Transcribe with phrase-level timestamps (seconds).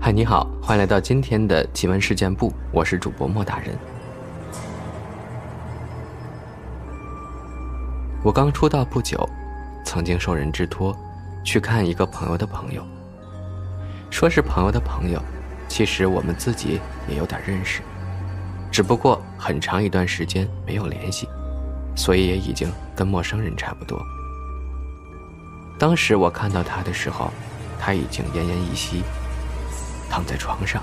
[0.00, 3.76] 嗨，你好，欢迎来到今天的奇闻事件部，我是主播莫大人。
[8.22, 9.28] 我刚出道不久，
[9.84, 10.96] 曾经受人之托，
[11.44, 12.86] 去看一个朋友的朋友。
[14.10, 15.20] 说是朋友的朋友，
[15.68, 17.80] 其实我们自己也有点认识，
[18.70, 21.28] 只不过很长一段时间没有联系，
[21.96, 24.00] 所以也已经跟陌生人差不多。
[25.82, 27.28] 当时我看到他的时候，
[27.76, 29.02] 他已经奄奄一息。
[30.08, 30.80] 躺在床上，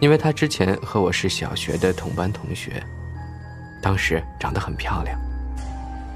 [0.00, 2.82] 因为她之前和我是小学的同班同学，
[3.80, 5.16] 当时长得很漂亮。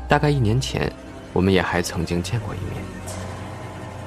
[0.09, 0.93] 大概一年前，
[1.33, 2.83] 我们也还曾经见过一面，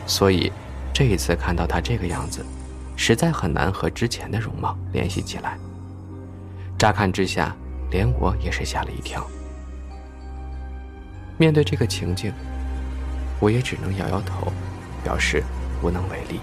[0.05, 0.51] 所以
[0.93, 2.45] 这一次看到她这个样子，
[2.97, 5.57] 实在很难和之前的容貌联系起来。
[6.77, 7.55] 乍看之下，
[7.89, 9.25] 连我也是吓了一跳。
[11.37, 12.33] 面对这个情景，
[13.45, 14.51] 我也只能摇摇头，
[15.03, 15.43] 表示
[15.83, 16.39] 无能为力。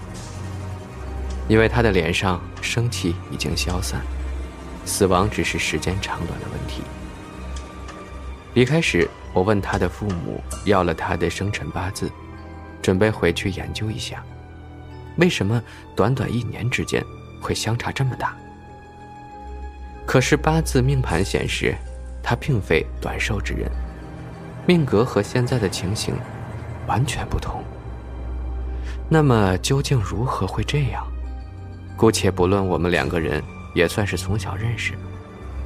[1.49, 3.99] 因为他的脸上生气已经消散，
[4.85, 6.81] 死亡只是时间长短的问题。
[8.53, 12.09] 离开时，我问他的父母要了他的生辰八字，
[12.81, 14.23] 准备回去研究一下，
[15.17, 15.61] 为什么
[15.97, 17.03] 短短一年之间
[17.41, 18.33] 会相差这么大？
[20.05, 21.75] 可是八字命盘显示，
[22.23, 23.69] 他并非短寿之人，
[24.65, 26.15] 命格和现在的情形
[26.87, 27.63] 完全不同。
[29.09, 31.05] 那么究竟如何会这样？
[31.95, 33.41] 姑且不论我们两个人
[33.75, 34.93] 也算是从小认识，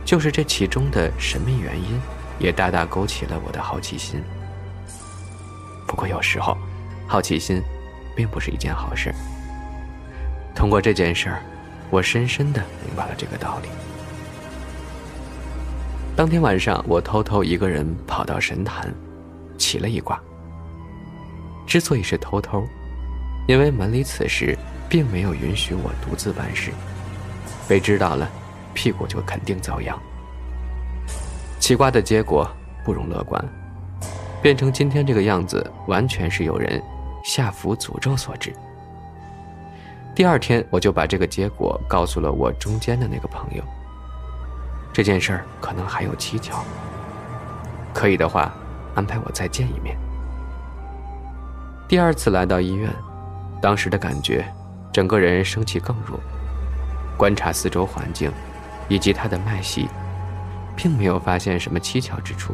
[0.04, 2.00] 就是这其中的神秘原因，
[2.38, 4.22] 也大大勾起了我的好奇心。
[5.88, 6.58] 不过有时候，
[7.08, 7.62] 好奇心，
[8.16, 9.14] 并不是一件好事。
[10.54, 11.42] 通过这件事儿，
[11.90, 13.70] 我深深的明白了这个道理。
[16.16, 18.94] 当天晚上，我偷偷一个人跑到神坛，
[19.58, 20.20] 起了一卦。
[21.68, 22.66] 之所以是偷偷，
[23.48, 24.58] 因为门里此时。
[24.90, 26.72] 并没有允许我独自办事，
[27.68, 28.26] 被知道了，
[28.74, 30.00] 屁股就肯定遭殃。
[31.60, 32.50] 奇卦的结果
[32.86, 33.44] 不容乐观，
[34.42, 36.82] 变成今天这个样子，完全是有人
[37.22, 38.54] 下符诅咒所致。
[40.16, 43.64] 第二天，我就把这个结果告诉了我中间的那个朋友。
[44.94, 46.64] 这件事儿可能还有蹊跷，
[47.94, 48.54] 可以的话，
[48.96, 49.98] 安排我再见一面。
[51.88, 52.94] 第二次来到医院，
[53.62, 54.46] 当时的感觉。
[54.92, 56.20] 整个人生气更弱，
[57.16, 58.32] 观察四周环境，
[58.90, 59.88] 以及他的脉息，
[60.76, 62.52] 并没有发现什么蹊跷之处。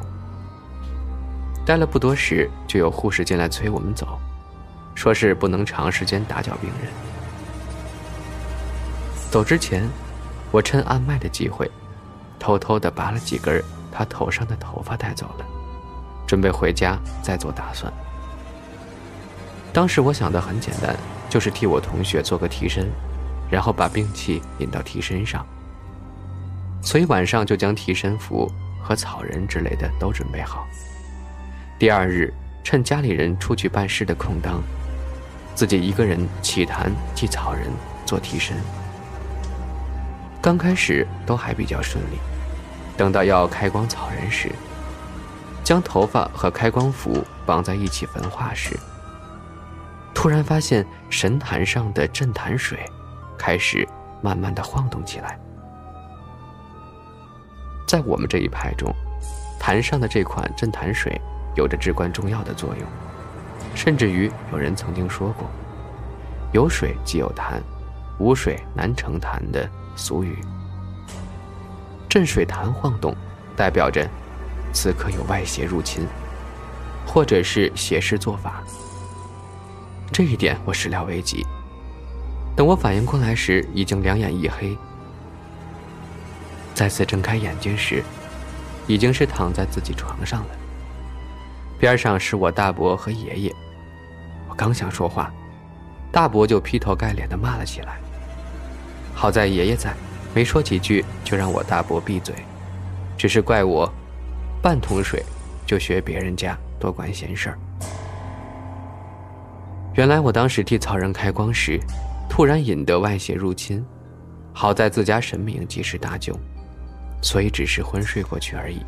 [1.65, 4.19] 待了不多时，就有护士进来催我们走，
[4.93, 6.91] 说是不能长时间打搅病人。
[9.31, 9.87] 走之前，
[10.51, 11.71] 我趁按脉的机会，
[12.37, 15.45] 偷偷的拔了几根他头上的头发带走了，
[16.27, 17.89] 准备回家再做打算。
[19.73, 20.95] 当时我想的很简单。
[21.29, 22.87] 就是替我同学做个替身，
[23.49, 25.43] 然后把兵器引到替身上。
[26.79, 28.47] 所以晚上就将替身符
[28.83, 30.67] 和草人之类的都准备好。
[31.79, 32.31] 第二日，
[32.63, 34.61] 趁家里人出去办事的空当，
[35.55, 37.63] 自己一个人起坛祭草人
[38.05, 38.55] 做替身。
[40.39, 42.19] 刚开始都还比较顺利，
[42.95, 44.51] 等到要开光草人时，
[45.63, 48.77] 将头发和开光符绑在一起焚化时。
[50.13, 52.79] 突然发现神坛上的镇坛水
[53.37, 53.87] 开始
[54.21, 55.37] 慢慢的晃动起来。
[57.85, 58.93] 在我们这一派中，
[59.59, 61.19] 坛上的这款镇坛水
[61.55, 62.87] 有着至关重要的作用，
[63.75, 65.47] 甚至于有人曾经说过
[66.53, 67.61] “有水即有坛，
[68.17, 70.37] 无水难成坛”的俗语。
[72.07, 73.15] 镇水坛晃动，
[73.55, 74.07] 代表着
[74.71, 76.07] 此刻有外邪入侵，
[77.05, 78.63] 或者是邪事做法。
[80.13, 81.43] 这一点我始料未及。
[82.55, 84.77] 等我反应过来时，已经两眼一黑。
[86.75, 88.03] 再次睁开眼睛时，
[88.85, 90.49] 已经是躺在自己床上了。
[91.79, 93.55] 边上是我大伯和爷爷。
[94.47, 95.33] 我刚想说话，
[96.11, 97.97] 大伯就劈头盖脸的骂了起来。
[99.15, 99.95] 好在爷爷在，
[100.35, 102.35] 没说几句就让我大伯闭嘴，
[103.17, 103.91] 只是怪我
[104.61, 105.23] 半桶水
[105.65, 107.57] 就学别人家多管闲事儿。
[109.95, 111.79] 原来我当时替草人开光时，
[112.27, 113.85] 突然引得外邪入侵，
[114.51, 116.35] 好在自家神明及时搭救，
[117.21, 118.79] 所以只是昏睡过去而已。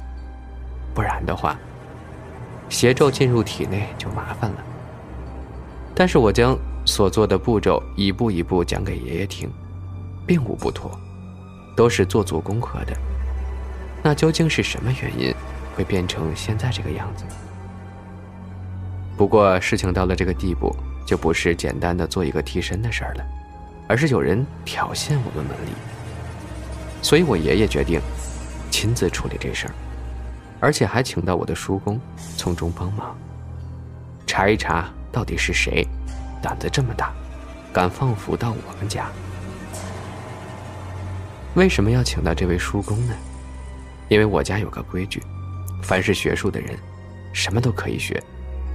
[0.96, 1.56] 不然的话，
[2.69, 4.57] 邪咒进入体内就麻烦了。
[5.94, 9.48] 但是我将所做的步骤一步一步讲给爷爷听，
[10.25, 11.00] 并无不妥，
[11.78, 12.98] 都是做足功课的。
[14.02, 15.31] 那究竟是什么原因，
[15.75, 17.24] 会变成现在这个样子？
[19.16, 20.75] 不过事情到了这个地步，
[21.06, 23.24] 就不是简单的做一个替身的事儿了，
[23.88, 25.72] 而是有人挑衅我们门里。
[27.02, 28.02] 所以我爷爷决定
[28.72, 29.74] 亲自处理这事儿，
[30.60, 32.00] 而且还请到我的叔公
[32.36, 33.16] 从中帮忙，
[34.25, 35.88] 查一查到底是谁
[36.42, 37.13] 胆子这么大，
[37.72, 39.07] 敢放符到我们家。
[41.54, 43.13] 为什么要请到这位叔公呢？
[44.10, 45.22] 因为我家有个规矩，
[45.81, 46.78] 凡是学术的人，
[47.31, 48.22] 什么都可以学。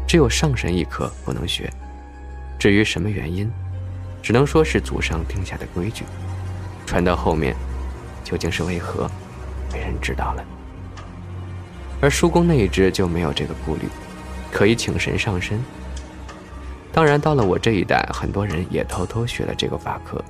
[0.06, 1.72] 只有上神一科不能学，
[2.60, 3.50] 至于什么原因，
[4.20, 6.04] 只能说是祖上定下的规矩，
[6.84, 7.56] 传到后面，
[8.22, 9.10] 究竟是为何，
[9.72, 10.44] 没人知道了。
[12.02, 13.88] 而叔公那一支就没有这个顾虑，
[14.52, 15.58] 可以请神上身。
[16.92, 20.22] 当然，到了我这一代，很多人也偷偷学了这个法科，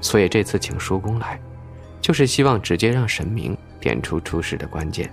[0.00, 1.38] 所以这次请叔公来，
[2.00, 5.12] 就是希望直接让神明点出出事的关键。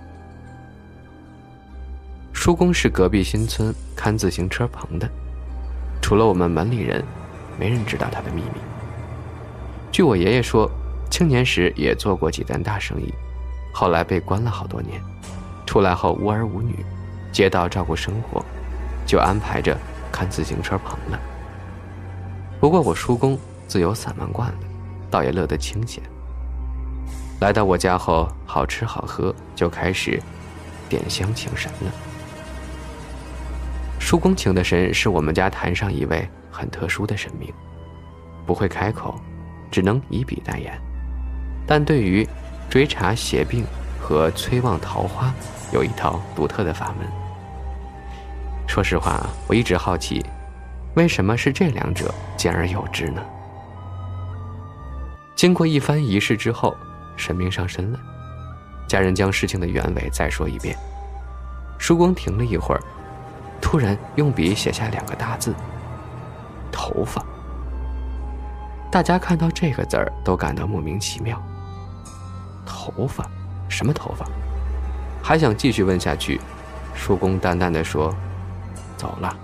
[2.32, 5.10] 叔公是隔壁新村看自行车棚的，
[6.08, 7.04] 除了我们门里人，
[7.58, 8.60] 没人知道他的秘密。
[9.92, 10.66] 据我爷爷说，
[11.10, 13.12] 青年时也做过几单大生意，
[13.74, 14.98] 后来被关了好多年，
[15.66, 16.82] 出来后无儿无女，
[17.30, 18.42] 街道照顾生活，
[19.04, 19.76] 就安排着
[20.10, 21.20] 看自行车棚了。
[22.58, 24.58] 不过我叔公自由散漫惯了，
[25.10, 26.02] 倒也乐得清闲。
[27.42, 30.18] 来到我家后，好吃好喝，就开始
[30.88, 31.92] 点香请神了。
[33.98, 37.52] 叔公请的神是我们家坛上一位很特殊的神明，
[38.46, 39.20] 不会开口，
[39.70, 40.80] 只能以笔代言，
[41.66, 42.26] 但对于
[42.70, 43.64] 追查邪病
[44.00, 45.32] 和催旺桃花
[45.72, 47.06] 有一套独特的法门。
[48.66, 50.24] 说实话，我一直好奇，
[50.94, 53.22] 为什么是这两者兼而有之呢？
[55.34, 56.74] 经过一番仪式之后，
[57.16, 58.00] 神明上身了，
[58.86, 60.74] 家人将事情的原委再说一遍。
[61.78, 62.80] 叔公停了一会儿。
[63.70, 65.54] 突然用笔写下两个大字
[66.72, 67.22] ：“头发。”
[68.90, 71.38] 大家看到这个字儿都感到莫名其妙。
[72.64, 73.30] 头发？
[73.68, 74.24] 什么头发？
[75.22, 76.40] 还想继续问下去，
[76.94, 78.10] 叔公淡淡的说
[78.96, 79.36] ：“走了。”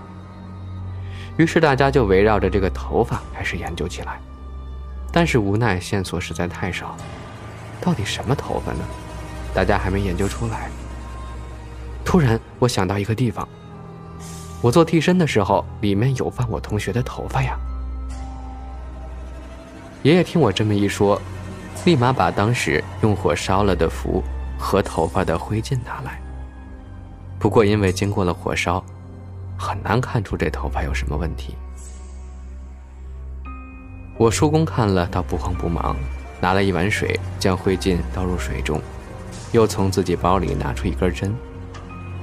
[1.36, 4.18] 于是大家就围绕着这个头发开始研究起来。
[5.12, 6.96] 但是无奈线索实在太少，
[7.78, 8.80] 到底什么头发呢？
[9.54, 10.70] 大家还没研究出来。
[12.06, 13.46] 突然，我想到一个地方。
[14.64, 17.54] 我做替身的时候，里面有放我同学的头发呀。
[20.02, 21.20] 爷爷听我这么一说，
[21.84, 24.24] 立马把当时用火烧了的符
[24.58, 26.18] 和头发的灰烬拿来。
[27.38, 28.82] 不过因为经过了火烧，
[29.58, 31.54] 很难看出这头发有什么问题。
[34.16, 35.94] 我叔公看了，倒不慌不忙，
[36.40, 38.80] 拿了一碗水，将灰烬倒入水中，
[39.52, 41.36] 又从自己包里拿出一根针。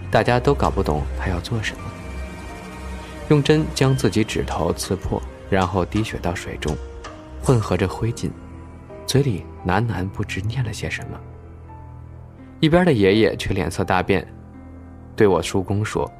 [0.09, 1.83] 大家都搞不懂他要做什么。
[3.31, 6.75] 用针将自己指头刺破，然后滴血到水中，
[7.41, 8.29] 混合着灰烬，
[9.07, 11.17] 嘴里喃喃不知念了些什么。
[12.59, 14.27] 一边的爷爷却脸色大变，
[15.15, 16.11] 对我叔公说：“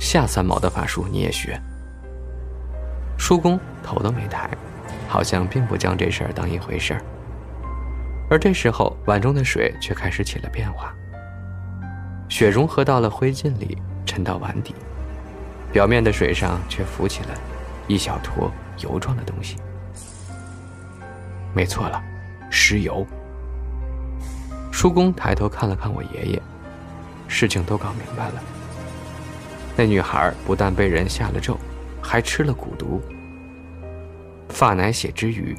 [0.00, 1.56] 下三毛的法术你也学？”
[3.16, 4.50] 叔公头都没抬，
[5.06, 7.00] 好像并不将这事儿当一回事儿。
[8.28, 10.92] 而这时候，碗中的水却开始起了变化，
[12.28, 14.74] 血融合到了灰烬里，沉到碗底。
[15.72, 17.28] 表面的水上却浮起了
[17.86, 19.56] 一小坨油状的东西。
[21.54, 22.02] 没错了，
[22.50, 23.06] 石油。
[24.70, 26.42] 叔公抬头看了看我爷爷，
[27.26, 28.34] 事情都搞明白了。
[29.76, 31.58] 那女孩不但被人下了咒，
[32.00, 33.00] 还吃了蛊毒。
[34.48, 35.56] 发乃血之余，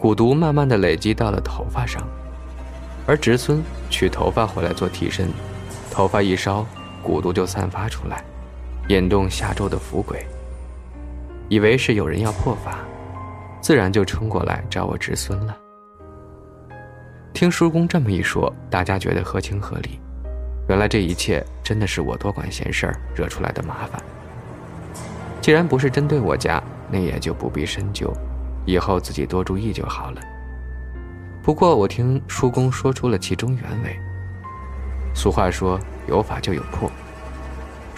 [0.00, 2.02] 蛊毒慢慢的累积到了头发上，
[3.06, 5.28] 而侄孙取头发回来做替身，
[5.90, 6.66] 头发一烧，
[7.02, 8.24] 蛊毒就散发出来。
[8.88, 10.26] 引动下咒的符鬼，
[11.48, 12.80] 以为是有人要破法，
[13.62, 15.56] 自然就冲过来找我侄孙了。
[17.32, 19.98] 听叔公这么一说，大家觉得合情合理。
[20.68, 24.02] 原来这一切真的是我多管闲事儿惹出来的麻烦。
[25.40, 28.12] 既然不是针对我家，那也就不必深究，
[28.66, 30.20] 以后自己多注意就好了。
[31.42, 33.98] 不过我听叔公说出了其中原委。
[35.14, 36.90] 俗话说，有法就有破。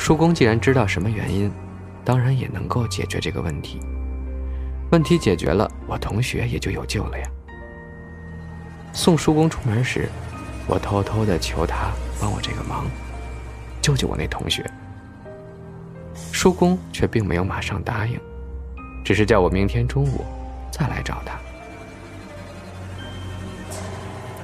[0.06, 1.50] 叔公既然知道什么原因，
[2.04, 3.80] 当然也能够解决这个问题。
[4.92, 7.28] 问题解决了，我同学也就有救了呀。
[8.92, 10.08] 送叔公出门时，
[10.68, 12.86] 我偷偷的求他帮我这个忙，
[13.82, 14.64] 救救我那同学。
[16.30, 18.16] 叔公却并没有马上答应，
[19.04, 20.24] 只是叫我明天中午
[20.70, 21.36] 再来找他。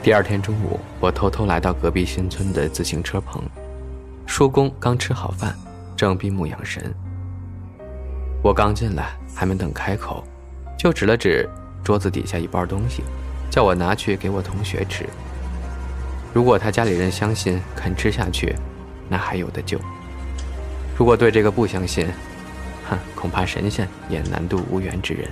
[0.02, 3.40] 第二天中午，我偷偷来到隔壁新村的自行车棚。
[4.26, 5.54] 叔公刚吃好饭，
[5.96, 6.92] 正闭目养神。
[8.42, 10.24] 我刚进来，还没等开口，
[10.78, 11.48] 就指了指
[11.84, 13.02] 桌子底下一包东西，
[13.50, 15.06] 叫我拿去给我同学吃。
[16.32, 18.54] 如果他家里人相信肯吃下去，
[19.08, 19.78] 那还有的救；
[20.96, 22.08] 如果对这个不相信，
[22.88, 25.30] 哼，恐怕神仙也难渡无缘之人。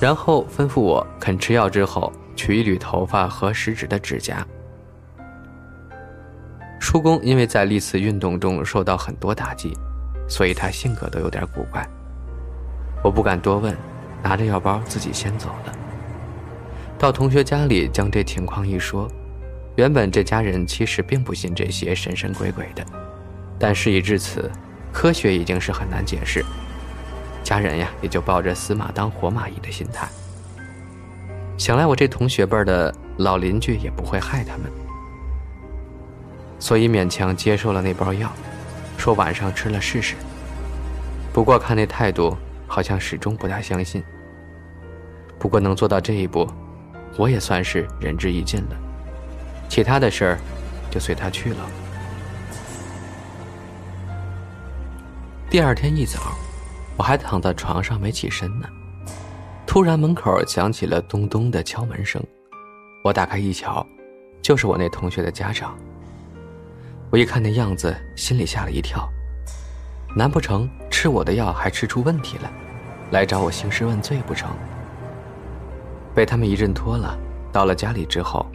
[0.00, 4.46] 然后吩咐我肯吃药之后，取一缕头发和食指的指甲。
[6.82, 9.72] 叔公因为在历次运动中受到很多打击，
[10.28, 11.88] 所以他性格都有点古怪。
[13.04, 13.72] 我不敢多问，
[14.20, 15.72] 拿着药包自己先走了。
[16.98, 19.08] 到同学家里将这情况一说，
[19.76, 22.84] 原本这家人其实并不信这些神神鬼鬼的，
[23.60, 24.50] 但事已至此，
[24.92, 26.44] 科学已经是很难解释，
[27.44, 30.08] 家人呀也就抱着死马当活马医的心态。
[31.56, 34.66] 想来我这同学辈的老邻居也不会害他们。
[36.62, 38.30] 所以勉强接受了那包药，
[38.96, 40.14] 说晚上吃了试试。
[41.32, 42.36] 不过看那态度，
[42.68, 44.00] 好像始终不大相信。
[45.40, 46.48] 不过能做到这一步，
[47.16, 48.76] 我也算是仁至义尽了。
[49.68, 50.38] 其他的事儿，
[50.88, 51.56] 就随他去了。
[55.50, 56.20] 第二天一早，
[56.96, 58.68] 我还躺在床上没起身呢，
[59.66, 62.22] 突然门口响起了咚咚的敲门声。
[63.02, 63.84] 我打开一瞧，
[64.40, 65.76] 就是我那同学的家长。
[67.12, 69.06] 我一看那样子，心里吓了一跳。
[70.16, 72.50] 难不成吃我的药还吃出问题来，
[73.10, 74.48] 来找我兴师问罪不成？
[76.14, 77.14] 被他们一阵拖了，
[77.52, 78.46] 到了家里之后，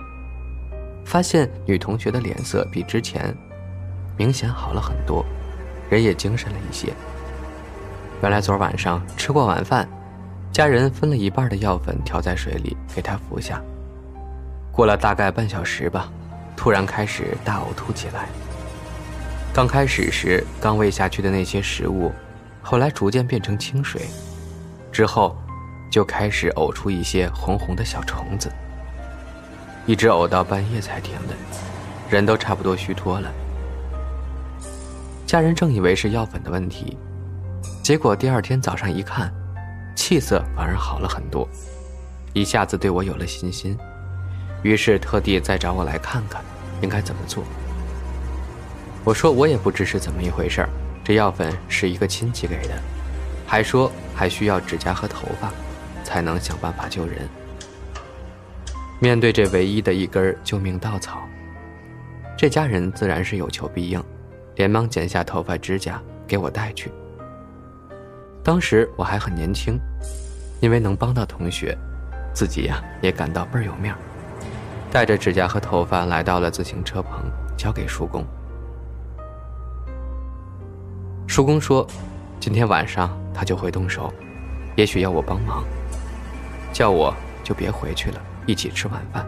[1.05, 3.31] 发现女同学的脸色比之前
[4.17, 5.23] 明显好了很多，
[5.87, 6.91] 人也精神了一些。
[8.23, 9.87] 原来昨晚上吃过晚饭，
[10.51, 13.61] 家人分了一半的药粉调在水里给她服下。
[14.71, 16.11] 过了大概半小时吧，
[16.55, 18.27] 突然开始大呕吐起来。
[19.57, 22.11] 刚开始时，刚喂下去的那些食物，
[22.61, 24.03] 后来逐渐变成清水，
[24.91, 25.35] 之后，
[25.89, 28.51] 就开始呕出一些红红的小虫子，
[29.87, 31.33] 一直呕到半夜才停的，
[32.07, 33.31] 人都差不多虚脱了。
[35.25, 36.95] 家人正以为是药粉的问题，
[37.81, 39.33] 结果第二天早上一看，
[39.95, 41.49] 气色反而好了很多，
[42.31, 43.75] 一下子对我有了信心，
[44.61, 46.43] 于是特地再找我来看看，
[46.79, 47.43] 应该怎么做。
[49.07, 50.69] 我说我也不知是怎么一回事儿，
[51.01, 52.73] 这药粉是一个亲戚给的，
[53.45, 55.49] 还说还需要指甲和头发，
[56.03, 57.19] 才能想办法救人。
[58.99, 61.25] 面对这唯一的一根救命稻草，
[62.37, 64.03] 这家人自然是有求必应，
[64.55, 66.91] 连忙剪下头发指甲给我带去。
[68.43, 69.79] 当时我还很年轻，
[70.59, 71.73] 因为能帮到同学，
[72.33, 73.97] 自己呀也感到倍儿有面儿，
[74.91, 77.21] 带着指甲和头发来到了自行车棚，
[77.55, 78.27] 交给叔公。
[81.38, 81.86] 叔公说
[82.41, 84.12] ：“今天晚上他就会动手，
[84.75, 85.63] 也许要我帮忙。
[86.74, 87.13] 叫我
[87.44, 89.24] 就别回去了，一起吃晚饭。”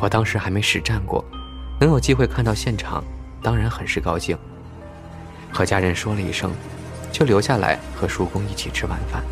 [0.00, 1.22] 我当时还没实战过，
[1.78, 3.04] 能有机会看到现场，
[3.42, 4.34] 当然很是高兴。
[5.52, 6.52] 和家人说了一声，
[7.12, 9.22] 就留下来和叔公一起吃晚饭。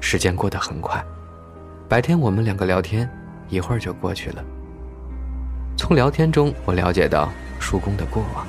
[0.00, 1.00] 时间过得很快，
[1.88, 3.08] 白天我们两个聊天，
[3.48, 4.44] 一会儿就过去了。
[5.76, 7.28] 从聊天中，我了解到
[7.60, 8.44] 叔公的过往。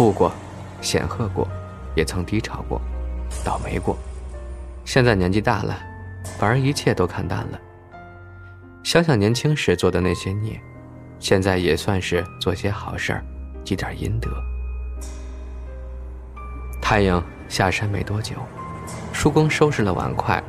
[0.00, 0.32] 富过，
[0.80, 1.46] 显赫过，
[1.94, 2.80] 也曾低潮过，
[3.44, 3.98] 倒霉过。
[4.82, 5.78] 现在年纪大了，
[6.38, 7.60] 反而一切都看淡了。
[8.82, 10.58] 想想年轻时做的那些孽，
[11.18, 13.22] 现在也算是做些好事儿，
[13.62, 14.30] 积点阴德。
[16.80, 18.36] 太阳下山没多久，
[19.12, 20.42] 叔公收拾了碗筷，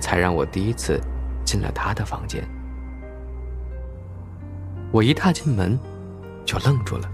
[0.00, 1.00] 才让我第一次
[1.46, 2.46] 进了他的房间。
[4.90, 5.80] 我一踏进门，
[6.44, 7.10] 就愣住了。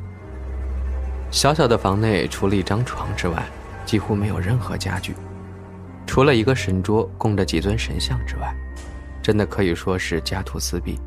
[1.30, 3.44] 小小的房内，除了一张床之外，
[3.84, 5.14] 几乎没有任何家具，
[6.06, 8.54] 除了一个神桌供着几尊神像之外，
[9.22, 10.98] 真的可以说是家徒四壁。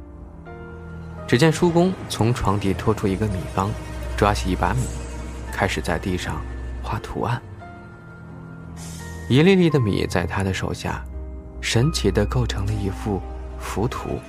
[1.28, 3.72] 只见叔公从床底拖出一个米缸，
[4.16, 4.82] 抓起一把米，
[5.52, 6.40] 开始在地上
[6.84, 7.42] 画图案。
[9.28, 11.04] 一粒粒的米在他的手下，
[11.62, 13.20] 神奇的构成了一幅
[13.60, 14.20] 浮图。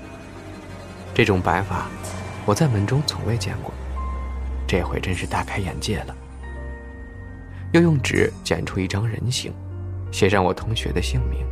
[1.13, 1.89] 这种摆法，
[2.47, 3.75] 我在门中从未见过。
[4.73, 6.17] 这回真是大开眼界了。
[7.73, 9.53] 又用纸剪出一张人形，
[10.11, 11.45] 写上我同学的姓名，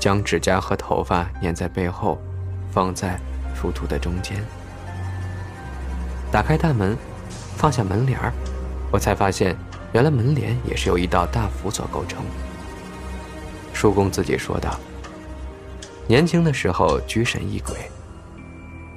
[0.00, 2.20] 将指甲和头发粘在背后，
[2.72, 3.16] 放在
[3.54, 4.42] 浮图的中间。
[6.32, 6.98] 打开大门，
[7.56, 8.32] 放下门帘儿，
[8.90, 9.56] 我才发现，
[9.92, 12.24] 原来门帘也是由一道大符所构成。
[13.72, 14.80] 叔公自己说道
[16.10, 17.76] ：“年轻的时候居神异鬼，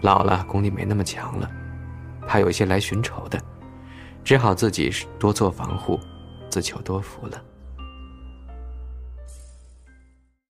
[0.01, 1.47] 老了功力没那么强了。”
[2.27, 3.39] 怕有些来寻仇的，
[4.23, 5.99] 只好自己多做防护，
[6.49, 7.41] 自求多福了。